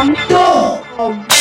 I'm 0.00 0.14
so. 0.28 1.37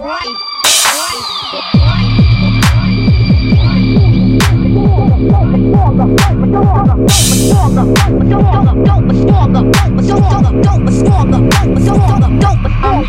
I'm 0.00 0.32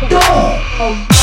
done. 0.08 1.19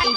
Don't 0.00 0.08
be 0.08 0.14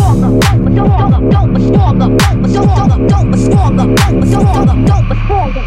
stronger, 0.00 1.28
don't 1.30 1.52
be 1.52 1.60
stronger, 1.60 2.08
don't 3.06 3.30
be 3.30 3.38
stronger, 3.38 3.86
don't 4.84 5.08
be 5.08 5.14
stronger. 5.14 5.62